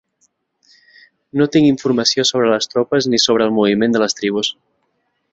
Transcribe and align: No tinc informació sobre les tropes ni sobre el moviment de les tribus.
No 1.41 1.45
tinc 1.55 1.67
informació 1.67 2.25
sobre 2.29 2.49
les 2.53 2.71
tropes 2.71 3.09
ni 3.15 3.19
sobre 3.27 3.47
el 3.49 3.53
moviment 3.61 3.93
de 3.97 4.01
les 4.05 4.17
tribus. 4.21 4.51